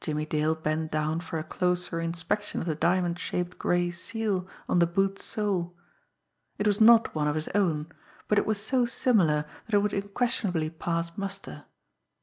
Jimmie 0.00 0.24
Dale 0.24 0.54
bent 0.54 0.90
down 0.90 1.20
for 1.20 1.38
a 1.38 1.44
closer 1.44 2.00
inspection 2.00 2.62
of 2.62 2.66
the 2.66 2.74
diamond 2.74 3.18
shaped 3.18 3.58
gray 3.58 3.90
seal 3.90 4.48
on 4.70 4.78
the 4.78 4.86
boot's 4.86 5.22
sole. 5.22 5.76
It 6.56 6.66
was 6.66 6.80
not 6.80 7.14
one 7.14 7.28
of 7.28 7.34
his 7.34 7.48
own; 7.48 7.92
but 8.26 8.38
it 8.38 8.46
was 8.46 8.58
so 8.58 8.86
similar 8.86 9.44
that 9.66 9.74
it 9.74 9.80
would 9.82 9.92
unquestionably 9.92 10.70
pass 10.70 11.14
muster. 11.18 11.66